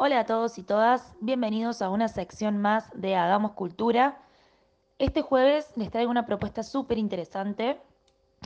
[0.00, 4.22] Hola a todos y todas, bienvenidos a una sección más de Hagamos Cultura.
[5.00, 7.80] Este jueves les traigo una propuesta súper interesante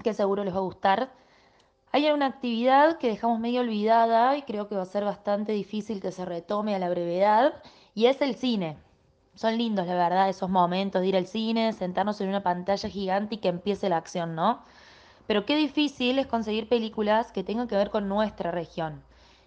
[0.02, 1.12] que seguro les va a gustar.
[1.92, 6.00] Hay una actividad que dejamos medio olvidada y creo que va a ser bastante difícil
[6.00, 7.62] que se retome a la brevedad
[7.94, 8.78] y es el cine.
[9.34, 13.34] Son lindos, la verdad, esos momentos de ir al cine, sentarnos en una pantalla gigante
[13.34, 14.62] y que empiece la acción, ¿no?
[15.26, 19.02] Pero qué difícil es conseguir películas que tengan que ver con nuestra región.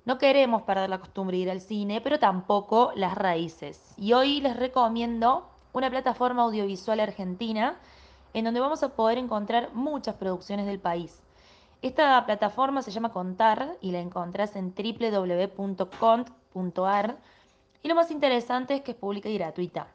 [0.06, 3.96] No queremos perder la costumbre de ir al cine, pero tampoco las raíces.
[3.98, 7.80] Y hoy les recomiendo una plataforma audiovisual argentina
[8.36, 11.24] en donde vamos a poder encontrar muchas producciones del país.
[11.82, 15.98] Esta plataforma se llama Contar y la encontrás en www.cont.ar
[17.82, 19.88] y lo más interesante es que es pública y gratuita.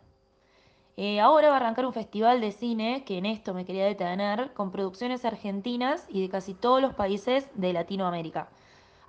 [0.96, 4.52] Eh, ahora va a arrancar un festival de cine, que en esto me quería detener,
[4.54, 8.48] con producciones argentinas y de casi todos los países de Latinoamérica.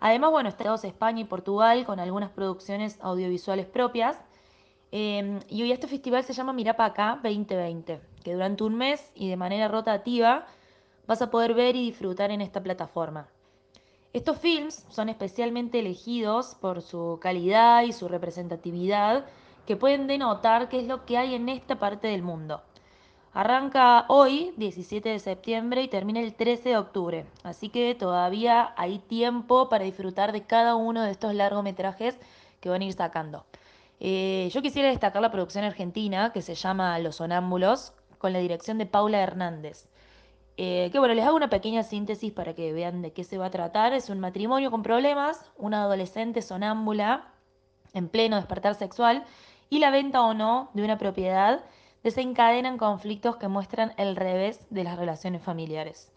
[0.01, 4.17] Además, bueno, Estados España y Portugal con algunas producciones audiovisuales propias.
[4.91, 9.37] Em, y hoy este festival se llama Mirapacá 2020, que durante un mes y de
[9.37, 10.47] manera rotativa
[11.05, 13.27] vas a poder ver y disfrutar en esta plataforma.
[14.11, 19.27] Estos films son especialmente elegidos por su calidad y su representatividad,
[19.67, 22.63] que pueden denotar qué es lo que hay en esta parte del mundo.
[23.33, 27.25] Arranca hoy, 17 de septiembre, y termina el 13 de octubre.
[27.43, 32.19] Así que todavía hay tiempo para disfrutar de cada uno de estos largometrajes
[32.59, 33.45] que van a ir sacando.
[34.01, 38.77] Eh, yo quisiera destacar la producción argentina que se llama Los Sonámbulos, con la dirección
[38.77, 39.87] de Paula Hernández.
[40.57, 43.45] Eh, que bueno, les hago una pequeña síntesis para que vean de qué se va
[43.45, 43.93] a tratar.
[43.93, 47.29] Es un matrimonio con problemas, una adolescente sonámbula
[47.93, 49.23] en pleno despertar sexual
[49.69, 51.63] y la venta o no de una propiedad
[52.03, 56.11] desencadenan conflictos que muestran el revés de las relaciones familiares.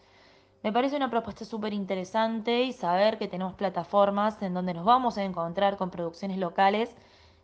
[0.63, 5.17] Me parece una propuesta súper interesante y saber que tenemos plataformas en donde nos vamos
[5.17, 6.95] a encontrar con producciones locales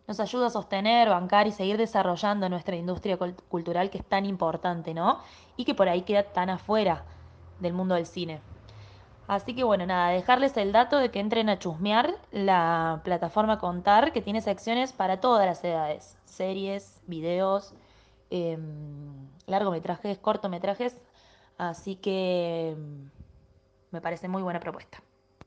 [0.08, 4.94] nos ayuda a sostener, bancar y seguir desarrollando nuestra industria cultural que es tan importante,
[4.94, 5.20] ¿no?
[5.56, 7.06] Y que por ahí queda tan afuera
[7.60, 8.42] del mundo del cine.
[9.28, 14.12] Así que bueno, nada, dejarles el dato de que entren a chusmear la plataforma Contar,
[14.12, 17.74] que tiene secciones para todas las edades, series, videos,
[18.32, 20.96] Em, largometrajes, cortometrajes,
[21.58, 23.12] así que em,
[23.92, 25.04] me parece muy buena propuesta.